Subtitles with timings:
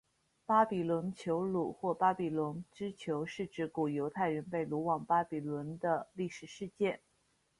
[0.47, 7.01] 巴比伦囚虏或巴比伦之囚是指古犹太人被掳往巴比伦的历史事件。